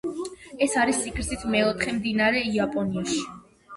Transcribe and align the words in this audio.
ეს 0.65 0.77
არის 0.83 1.01
სიგრძით 1.03 1.45
მეოთხე 1.57 1.93
მდინარე 1.99 2.45
იაპონიაში. 2.57 3.23